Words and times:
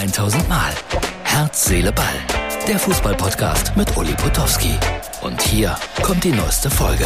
1000 0.00 0.48
Mal. 0.48 0.72
Herz, 1.24 1.66
Seele, 1.66 1.92
Ball. 1.92 2.06
Der 2.66 2.78
Fußballpodcast 2.78 3.76
mit 3.76 3.94
Uli 3.98 4.14
Potowski. 4.14 4.72
Und 5.20 5.42
hier 5.42 5.76
kommt 6.02 6.24
die 6.24 6.32
neueste 6.32 6.70
Folge. 6.70 7.04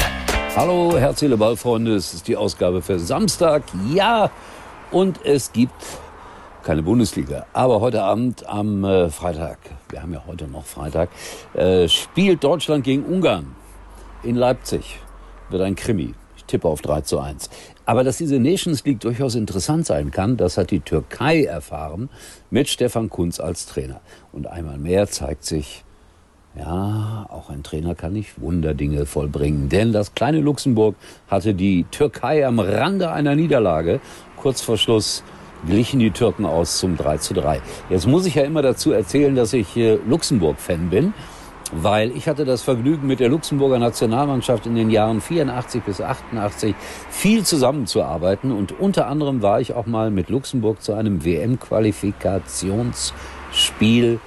Hallo, 0.54 0.96
Herz, 0.96 1.18
Seele, 1.18 1.36
Ball, 1.36 1.56
Freunde. 1.56 1.96
Es 1.96 2.14
ist 2.14 2.28
die 2.28 2.36
Ausgabe 2.36 2.82
für 2.82 3.00
Samstag. 3.00 3.64
Ja, 3.92 4.30
und 4.92 5.26
es 5.26 5.50
gibt 5.50 5.74
keine 6.62 6.84
Bundesliga. 6.84 7.46
Aber 7.52 7.80
heute 7.80 8.00
Abend 8.00 8.48
am 8.48 8.84
äh, 8.84 9.10
Freitag, 9.10 9.58
wir 9.88 10.00
haben 10.00 10.12
ja 10.12 10.22
heute 10.28 10.46
noch 10.46 10.64
Freitag, 10.64 11.08
äh, 11.54 11.88
spielt 11.88 12.44
Deutschland 12.44 12.84
gegen 12.84 13.04
Ungarn 13.06 13.56
in 14.22 14.36
Leipzig. 14.36 15.00
Wird 15.50 15.62
ein 15.62 15.74
Krimi. 15.74 16.14
Ich 16.36 16.44
tippe 16.44 16.68
auf 16.68 16.80
3 16.80 17.00
zu 17.00 17.18
1. 17.18 17.50
Aber 17.86 18.04
dass 18.04 18.18
diese 18.18 18.38
Nations 18.38 18.84
League 18.84 19.00
durchaus 19.00 19.34
interessant 19.34 19.86
sein 19.86 20.10
kann, 20.10 20.36
das 20.36 20.56
hat 20.56 20.70
die 20.70 20.80
Türkei 20.80 21.44
erfahren 21.44 22.08
mit 22.50 22.68
Stefan 22.68 23.10
Kunz 23.10 23.40
als 23.40 23.66
Trainer. 23.66 24.00
Und 24.32 24.46
einmal 24.46 24.78
mehr 24.78 25.06
zeigt 25.06 25.44
sich, 25.44 25.84
ja, 26.56 27.26
auch 27.30 27.50
ein 27.50 27.62
Trainer 27.62 27.94
kann 27.94 28.12
nicht 28.12 28.40
Wunderdinge 28.40 29.06
vollbringen. 29.06 29.68
Denn 29.68 29.92
das 29.92 30.14
kleine 30.14 30.40
Luxemburg 30.40 30.94
hatte 31.28 31.52
die 31.52 31.84
Türkei 31.90 32.46
am 32.46 32.60
Rande 32.60 33.10
einer 33.10 33.34
Niederlage. 33.34 34.00
Kurz 34.36 34.60
vor 34.60 34.78
Schluss 34.78 35.24
glichen 35.66 35.98
die 35.98 36.10
Türken 36.10 36.44
aus 36.44 36.78
zum 36.78 36.96
3 36.96 37.18
zu 37.18 37.34
3. 37.34 37.60
Jetzt 37.90 38.06
muss 38.06 38.26
ich 38.26 38.36
ja 38.36 38.44
immer 38.44 38.62
dazu 38.62 38.92
erzählen, 38.92 39.34
dass 39.34 39.52
ich 39.52 39.76
äh, 39.76 39.98
Luxemburg-Fan 40.06 40.90
bin 40.90 41.12
weil 41.76 42.16
ich 42.16 42.28
hatte 42.28 42.44
das 42.44 42.62
Vergnügen, 42.62 43.06
mit 43.06 43.20
der 43.20 43.28
Luxemburger 43.28 43.78
Nationalmannschaft 43.78 44.66
in 44.66 44.74
den 44.74 44.90
Jahren 44.90 45.20
84 45.20 45.82
bis 45.82 46.00
88 46.00 46.74
viel 47.10 47.44
zusammenzuarbeiten 47.44 48.50
und 48.52 48.78
unter 48.78 49.08
anderem 49.08 49.42
war 49.42 49.60
ich 49.60 49.74
auch 49.74 49.86
mal 49.86 50.10
mit 50.10 50.28
Luxemburg 50.28 50.82
zu 50.82 50.94
einem 50.94 51.24
WM-Qualifikationsspiel, 51.24 54.20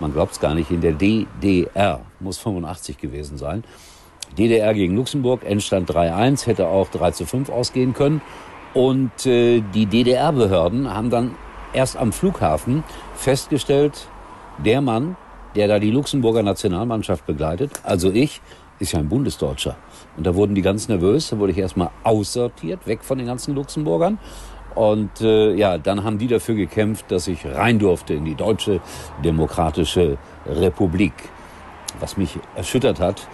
man 0.00 0.12
glaubt 0.12 0.32
es 0.32 0.40
gar 0.40 0.54
nicht, 0.54 0.70
in 0.70 0.80
der 0.80 0.92
DDR, 0.92 2.00
muss 2.18 2.38
85 2.38 2.98
gewesen 2.98 3.38
sein. 3.38 3.64
DDR 4.38 4.74
gegen 4.74 4.96
Luxemburg, 4.96 5.44
Endstand 5.44 5.90
3-1, 5.90 6.46
hätte 6.46 6.68
auch 6.68 6.88
3 6.88 7.10
zu 7.12 7.26
5 7.26 7.50
ausgehen 7.50 7.94
können. 7.94 8.20
Und 8.74 9.26
äh, 9.26 9.62
die 9.74 9.86
DDR-Behörden 9.86 10.94
haben 10.94 11.10
dann 11.10 11.34
erst 11.72 11.96
am 11.96 12.12
Flughafen 12.12 12.84
festgestellt, 13.16 14.06
der 14.64 14.80
Mann, 14.80 15.16
der 15.54 15.68
da 15.68 15.78
die 15.78 15.90
Luxemburger 15.90 16.42
Nationalmannschaft 16.42 17.26
begleitet, 17.26 17.72
also 17.82 18.10
ich, 18.10 18.40
ist 18.78 18.92
ja 18.92 18.98
ein 18.98 19.08
Bundesdeutscher. 19.08 19.76
Und 20.16 20.26
da 20.26 20.34
wurden 20.34 20.54
die 20.54 20.62
ganz 20.62 20.88
nervös, 20.88 21.28
da 21.28 21.38
wurde 21.38 21.52
ich 21.52 21.58
erstmal 21.58 21.90
aussortiert, 22.02 22.86
weg 22.86 23.04
von 23.04 23.18
den 23.18 23.26
ganzen 23.26 23.54
Luxemburgern. 23.54 24.18
Und 24.74 25.20
äh, 25.20 25.54
ja, 25.54 25.78
dann 25.78 26.04
haben 26.04 26.18
die 26.18 26.28
dafür 26.28 26.54
gekämpft, 26.54 27.10
dass 27.10 27.28
ich 27.28 27.44
rein 27.44 27.78
durfte 27.78 28.14
in 28.14 28.24
die 28.24 28.34
Deutsche 28.34 28.80
Demokratische 29.24 30.16
Republik. 30.46 31.12
Was 31.98 32.16
mich 32.16 32.38
erschüttert 32.54 33.00
hat, 33.00 33.26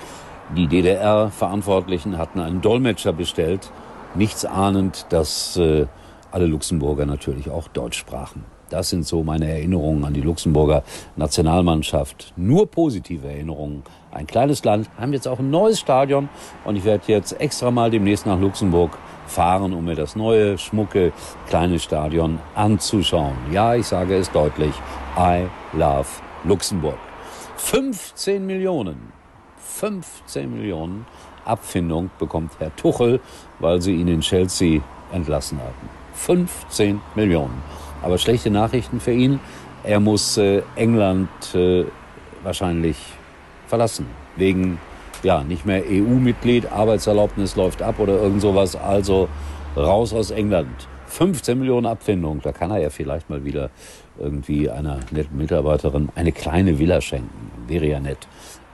die 0.56 0.66
DDR-Verantwortlichen 0.66 2.18
hatten 2.18 2.40
einen 2.40 2.60
Dolmetscher 2.60 3.12
bestellt, 3.12 3.70
nichts 4.14 4.44
ahnend, 4.44 5.06
dass 5.10 5.56
äh, 5.56 5.86
alle 6.30 6.46
Luxemburger 6.46 7.06
natürlich 7.06 7.50
auch 7.50 7.68
Deutsch 7.68 7.98
sprachen. 7.98 8.55
Das 8.70 8.88
sind 8.88 9.06
so 9.06 9.22
meine 9.22 9.48
Erinnerungen 9.48 10.04
an 10.04 10.12
die 10.12 10.20
Luxemburger 10.20 10.82
Nationalmannschaft. 11.14 12.32
Nur 12.36 12.70
positive 12.70 13.28
Erinnerungen. 13.28 13.84
Ein 14.10 14.26
kleines 14.26 14.64
Land, 14.64 14.90
haben 14.98 15.12
jetzt 15.12 15.28
auch 15.28 15.38
ein 15.38 15.50
neues 15.50 15.78
Stadion 15.78 16.28
und 16.64 16.76
ich 16.76 16.84
werde 16.84 17.04
jetzt 17.06 17.40
extra 17.40 17.70
mal 17.70 17.90
demnächst 17.90 18.26
nach 18.26 18.40
Luxemburg 18.40 18.98
fahren, 19.26 19.72
um 19.72 19.84
mir 19.84 19.94
das 19.94 20.16
neue, 20.16 20.58
schmucke, 20.58 21.12
kleine 21.48 21.78
Stadion 21.78 22.40
anzuschauen. 22.54 23.36
Ja, 23.52 23.74
ich 23.74 23.86
sage 23.86 24.16
es 24.16 24.30
deutlich. 24.30 24.74
I 25.18 25.46
love 25.72 26.08
Luxemburg. 26.44 26.98
15 27.56 28.44
Millionen. 28.44 29.12
15 29.58 30.52
Millionen 30.52 31.06
Abfindung 31.44 32.10
bekommt 32.18 32.52
Herr 32.58 32.74
Tuchel, 32.74 33.20
weil 33.58 33.80
sie 33.80 33.94
ihn 33.94 34.08
in 34.08 34.20
Chelsea 34.20 34.80
entlassen 35.12 35.58
hatten. 35.58 35.88
15 36.14 37.00
Millionen. 37.14 37.62
Aber 38.02 38.18
schlechte 38.18 38.50
Nachrichten 38.50 39.00
für 39.00 39.12
ihn. 39.12 39.40
Er 39.84 40.00
muss 40.00 40.36
äh, 40.36 40.62
England 40.74 41.28
äh, 41.54 41.84
wahrscheinlich 42.42 42.96
verlassen. 43.66 44.06
Wegen, 44.36 44.78
ja, 45.22 45.42
nicht 45.42 45.66
mehr 45.66 45.82
EU-Mitglied, 45.88 46.70
Arbeitserlaubnis 46.72 47.56
läuft 47.56 47.82
ab 47.82 47.98
oder 47.98 48.20
irgend 48.20 48.40
sowas. 48.40 48.76
Also 48.76 49.28
raus 49.76 50.12
aus 50.12 50.30
England. 50.30 50.88
15 51.06 51.58
Millionen 51.58 51.86
Abfindung, 51.86 52.40
da 52.42 52.52
kann 52.52 52.70
er 52.70 52.78
ja 52.78 52.90
vielleicht 52.90 53.30
mal 53.30 53.44
wieder 53.44 53.70
irgendwie 54.18 54.68
einer 54.68 54.98
netten 55.10 55.36
Mitarbeiterin 55.38 56.08
eine 56.14 56.32
kleine 56.32 56.78
Villa 56.78 57.00
schenken. 57.00 57.50
Wäre 57.68 57.86
ja 57.86 58.00
nett. 58.00 58.26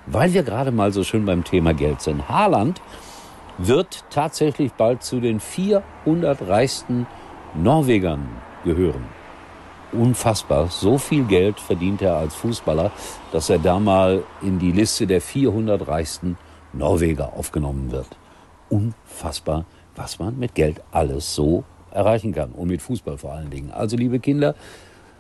Weil 0.06 0.32
wir 0.32 0.43
gerade 0.43 0.72
mal 0.72 0.93
so 0.93 1.05
schön 1.05 1.25
beim 1.25 1.44
Thema 1.44 1.75
Geld 1.75 2.00
sind. 2.00 2.28
Haaland 2.28 2.81
wird 3.59 4.05
tatsächlich 4.11 4.72
bald 4.72 5.03
zu 5.03 5.21
den 5.21 5.41
400 5.41 6.49
reichsten 6.49 7.06
Norwegern 7.55 8.28
gehören. 8.65 9.05
Unfassbar. 9.93 10.69
So 10.69 10.97
viel 10.97 11.25
Geld 11.25 11.61
verdient 11.61 12.00
er 12.00 12.17
als 12.17 12.34
Fußballer, 12.34 12.91
dass 13.31 13.50
er 13.50 13.59
da 13.59 13.78
mal 13.78 14.23
in 14.41 14.59
die 14.59 14.73
Liste 14.73 15.06
der 15.06 15.21
400 15.21 15.87
reichsten 15.87 16.39
Norweger 16.73 17.34
aufgenommen 17.34 17.93
wird. 17.93 18.09
Unfassbar, 18.71 19.67
was 19.95 20.19
man 20.19 20.39
mit 20.39 20.55
Geld 20.55 20.81
alles 20.93 21.34
so 21.34 21.65
erreichen 21.91 22.33
kann. 22.33 22.53
Und 22.53 22.69
mit 22.69 22.81
Fußball 22.81 23.19
vor 23.19 23.33
allen 23.33 23.50
Dingen. 23.50 23.71
Also, 23.71 23.99
liebe 23.99 24.19
Kinder, 24.19 24.55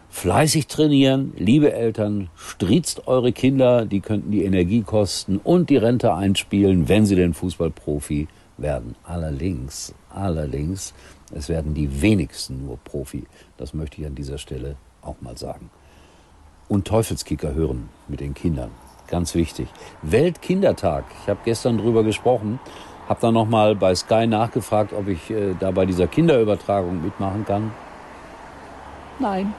fleißig 0.08 0.68
trainieren. 0.68 1.34
Liebe 1.36 1.72
Eltern, 1.72 2.30
striezt 2.34 3.06
eure 3.06 3.32
Kinder. 3.32 3.84
Die 3.84 4.00
könnten 4.00 4.30
die 4.30 4.44
Energie 4.44 4.80
kosten 4.80 5.38
und 5.42 5.68
die 5.68 5.76
Rente 5.76 6.14
einspielen, 6.14 6.88
wenn 6.88 7.04
sie 7.04 7.16
den 7.16 7.34
Fußballprofi 7.34 8.28
werden. 8.58 8.94
Allerdings, 9.04 9.94
allerdings 10.10 10.94
es 11.34 11.48
werden 11.48 11.74
die 11.74 12.02
wenigsten 12.02 12.66
nur 12.66 12.78
Profi. 12.78 13.24
Das 13.56 13.74
möchte 13.74 14.00
ich 14.00 14.06
an 14.06 14.14
dieser 14.14 14.38
Stelle 14.38 14.76
auch 15.00 15.20
mal 15.20 15.36
sagen. 15.36 15.70
Und 16.68 16.86
Teufelskicker 16.86 17.54
hören 17.54 17.88
mit 18.08 18.20
den 18.20 18.34
Kindern. 18.34 18.70
Ganz 19.08 19.34
wichtig. 19.34 19.68
Weltkindertag. 20.02 21.04
Ich 21.22 21.28
habe 21.28 21.40
gestern 21.44 21.78
drüber 21.78 22.02
gesprochen. 22.04 22.60
Habe 23.08 23.20
dann 23.20 23.34
nochmal 23.34 23.74
bei 23.74 23.94
Sky 23.94 24.26
nachgefragt, 24.26 24.92
ob 24.92 25.08
ich 25.08 25.30
äh, 25.30 25.54
da 25.58 25.70
bei 25.70 25.84
dieser 25.86 26.06
Kinderübertragung 26.06 27.02
mitmachen 27.02 27.44
kann. 27.44 27.72
Nein. 29.18 29.52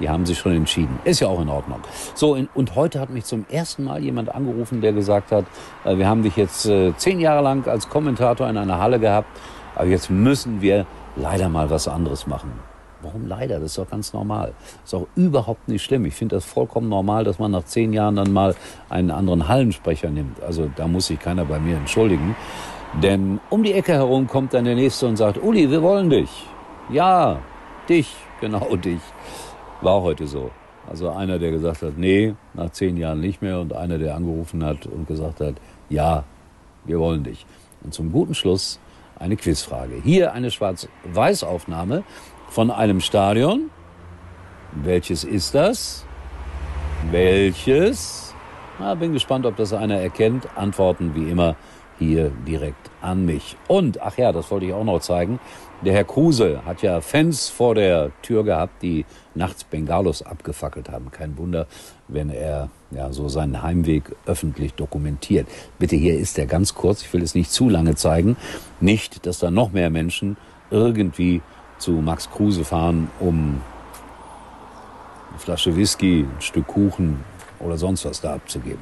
Die 0.00 0.08
haben 0.08 0.26
sich 0.26 0.38
schon 0.38 0.52
entschieden. 0.52 0.98
Ist 1.04 1.20
ja 1.20 1.28
auch 1.28 1.40
in 1.40 1.48
Ordnung. 1.48 1.80
So, 2.14 2.36
und 2.54 2.74
heute 2.74 3.00
hat 3.00 3.10
mich 3.10 3.24
zum 3.24 3.44
ersten 3.50 3.84
Mal 3.84 4.02
jemand 4.02 4.34
angerufen, 4.34 4.80
der 4.80 4.92
gesagt 4.92 5.30
hat, 5.30 5.44
äh, 5.84 5.96
wir 5.96 6.08
haben 6.08 6.22
dich 6.22 6.36
jetzt 6.36 6.66
äh, 6.66 6.92
zehn 6.96 7.20
Jahre 7.20 7.42
lang 7.42 7.66
als 7.68 7.88
Kommentator 7.88 8.48
in 8.48 8.56
einer 8.56 8.78
Halle 8.78 8.98
gehabt 8.98 9.28
aber 9.74 9.88
jetzt 9.88 10.10
müssen 10.10 10.60
wir 10.60 10.86
leider 11.16 11.48
mal 11.48 11.70
was 11.70 11.88
anderes 11.88 12.26
machen. 12.26 12.52
Warum 13.02 13.26
leider? 13.26 13.60
Das 13.60 13.70
ist 13.70 13.78
doch 13.78 13.88
ganz 13.88 14.12
normal. 14.12 14.52
Das 14.82 14.92
ist 14.92 14.94
auch 14.94 15.06
überhaupt 15.16 15.68
nicht 15.68 15.82
schlimm. 15.82 16.04
Ich 16.04 16.14
finde 16.14 16.36
das 16.36 16.44
vollkommen 16.44 16.90
normal, 16.90 17.24
dass 17.24 17.38
man 17.38 17.50
nach 17.50 17.64
zehn 17.64 17.94
Jahren 17.94 18.16
dann 18.16 18.30
mal 18.30 18.54
einen 18.90 19.10
anderen 19.10 19.48
Hallensprecher 19.48 20.10
nimmt. 20.10 20.42
Also 20.42 20.70
da 20.76 20.86
muss 20.86 21.06
sich 21.06 21.18
keiner 21.18 21.46
bei 21.46 21.58
mir 21.58 21.76
entschuldigen. 21.76 22.36
Denn 23.02 23.40
um 23.48 23.62
die 23.62 23.72
Ecke 23.72 23.92
herum 23.92 24.26
kommt 24.26 24.52
dann 24.52 24.66
der 24.66 24.74
Nächste 24.74 25.06
und 25.06 25.16
sagt, 25.16 25.42
Uli, 25.42 25.70
wir 25.70 25.80
wollen 25.80 26.10
dich. 26.10 26.46
Ja, 26.90 27.38
dich, 27.88 28.14
genau 28.40 28.76
dich. 28.76 29.00
War 29.82 30.02
heute 30.02 30.26
so. 30.26 30.50
Also 30.88 31.10
einer, 31.10 31.38
der 31.38 31.50
gesagt 31.50 31.82
hat, 31.82 31.96
nee, 31.96 32.34
nach 32.54 32.70
zehn 32.70 32.96
Jahren 32.96 33.20
nicht 33.20 33.42
mehr. 33.42 33.60
Und 33.60 33.72
einer, 33.72 33.98
der 33.98 34.14
angerufen 34.14 34.64
hat 34.64 34.86
und 34.86 35.06
gesagt 35.06 35.40
hat, 35.40 35.54
ja, 35.88 36.24
wir 36.84 36.98
wollen 36.98 37.24
dich. 37.24 37.46
Und 37.82 37.94
zum 37.94 38.12
guten 38.12 38.34
Schluss 38.34 38.78
eine 39.18 39.36
Quizfrage. 39.36 40.00
Hier 40.02 40.32
eine 40.32 40.50
Schwarz-Weiß-Aufnahme 40.50 42.04
von 42.48 42.70
einem 42.70 43.00
Stadion. 43.00 43.70
Welches 44.72 45.24
ist 45.24 45.54
das? 45.54 46.04
Welches? 47.10 48.34
Na, 48.78 48.94
bin 48.94 49.12
gespannt, 49.12 49.46
ob 49.46 49.56
das 49.56 49.72
einer 49.72 49.96
erkennt. 49.96 50.48
Antworten 50.56 51.14
wie 51.14 51.30
immer 51.30 51.56
hier 52.00 52.32
direkt 52.48 52.90
an 53.00 53.24
mich. 53.24 53.56
Und, 53.68 54.02
ach 54.02 54.18
ja, 54.18 54.32
das 54.32 54.50
wollte 54.50 54.66
ich 54.66 54.72
auch 54.72 54.84
noch 54.84 55.00
zeigen. 55.00 55.38
Der 55.82 55.92
Herr 55.92 56.04
Kruse 56.04 56.62
hat 56.64 56.82
ja 56.82 57.00
Fans 57.00 57.48
vor 57.48 57.74
der 57.74 58.10
Tür 58.22 58.42
gehabt, 58.42 58.82
die 58.82 59.04
nachts 59.34 59.64
Bengalos 59.64 60.22
abgefackelt 60.22 60.90
haben. 60.90 61.10
Kein 61.10 61.38
Wunder, 61.38 61.66
wenn 62.08 62.30
er 62.30 62.70
ja 62.90 63.12
so 63.12 63.28
seinen 63.28 63.62
Heimweg 63.62 64.16
öffentlich 64.26 64.74
dokumentiert. 64.74 65.46
Bitte, 65.78 65.96
hier 65.96 66.18
ist 66.18 66.38
er 66.38 66.46
ganz 66.46 66.74
kurz. 66.74 67.02
Ich 67.02 67.12
will 67.12 67.22
es 67.22 67.34
nicht 67.34 67.52
zu 67.52 67.68
lange 67.68 67.94
zeigen. 67.94 68.36
Nicht, 68.80 69.26
dass 69.26 69.38
da 69.38 69.50
noch 69.50 69.72
mehr 69.72 69.90
Menschen 69.90 70.36
irgendwie 70.70 71.42
zu 71.78 71.92
Max 71.92 72.30
Kruse 72.30 72.64
fahren, 72.64 73.10
um 73.20 73.60
eine 75.30 75.38
Flasche 75.38 75.76
Whisky, 75.76 76.26
ein 76.28 76.40
Stück 76.40 76.66
Kuchen 76.66 77.24
oder 77.60 77.76
sonst 77.76 78.04
was 78.04 78.20
da 78.20 78.34
abzugeben. 78.34 78.80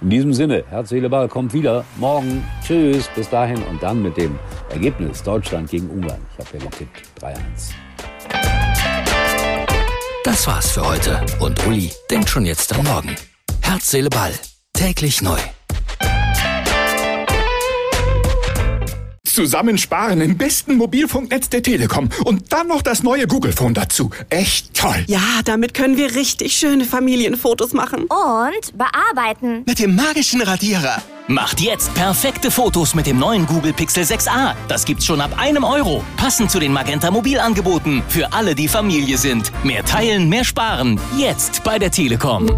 In 0.00 0.10
diesem 0.10 0.32
Sinne, 0.32 0.64
Herz, 0.68 0.90
Seele, 0.90 1.08
Ball 1.10 1.28
kommt 1.28 1.52
wieder 1.52 1.84
morgen. 1.96 2.44
Tschüss, 2.64 3.08
bis 3.14 3.28
dahin 3.28 3.62
und 3.64 3.82
dann 3.82 4.02
mit 4.02 4.16
dem 4.16 4.38
Ergebnis 4.70 5.22
Deutschland 5.22 5.70
gegen 5.70 5.88
Ungarn. 5.90 6.20
Ich 6.38 6.46
habe 6.46 6.58
ja 6.58 6.64
getippt 6.70 7.02
3-1. 7.20 7.36
Das 10.24 10.46
war's 10.46 10.72
für 10.72 10.86
heute. 10.86 11.24
Und 11.40 11.66
Uli 11.66 11.90
denkt 12.10 12.28
schon 12.28 12.44
jetzt 12.44 12.74
an 12.74 12.84
morgen. 12.84 13.16
Herz, 13.62 13.90
Seele, 13.90 14.10
Ball. 14.10 14.32
Täglich 14.74 15.22
neu. 15.22 15.38
Zusammensparen 19.34 20.20
im 20.20 20.36
besten 20.36 20.76
Mobilfunknetz 20.76 21.48
der 21.48 21.62
Telekom 21.62 22.08
und 22.24 22.52
dann 22.52 22.68
noch 22.68 22.82
das 22.82 23.02
neue 23.02 23.26
Google 23.26 23.52
Phone 23.52 23.74
dazu. 23.74 24.10
Echt 24.30 24.74
toll. 24.74 25.04
Ja, 25.06 25.20
damit 25.44 25.74
können 25.74 25.96
wir 25.96 26.14
richtig 26.14 26.56
schöne 26.56 26.84
Familienfotos 26.84 27.72
machen. 27.72 28.04
Und 28.04 28.76
bearbeiten. 28.76 29.64
Mit 29.66 29.78
dem 29.78 29.94
magischen 29.94 30.40
Radierer. 30.40 31.02
Macht 31.30 31.60
jetzt 31.60 31.92
perfekte 31.94 32.50
Fotos 32.50 32.94
mit 32.94 33.06
dem 33.06 33.18
neuen 33.18 33.46
Google 33.46 33.74
Pixel 33.74 34.04
6a. 34.04 34.54
Das 34.66 34.86
gibt's 34.86 35.04
schon 35.04 35.20
ab 35.20 35.30
einem 35.36 35.62
Euro. 35.62 36.02
Passend 36.16 36.50
zu 36.50 36.58
den 36.58 36.72
Magenta 36.72 37.10
Mobilangeboten. 37.10 38.02
Für 38.08 38.32
alle, 38.32 38.54
die 38.54 38.66
Familie 38.66 39.18
sind. 39.18 39.52
Mehr 39.62 39.84
teilen, 39.84 40.30
mehr 40.30 40.44
sparen. 40.44 40.98
Jetzt 41.18 41.62
bei 41.64 41.78
der 41.78 41.90
Telekom. 41.90 42.48